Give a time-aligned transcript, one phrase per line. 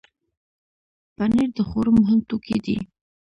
[1.15, 2.77] پنېر د خوړو مهم توکی دی.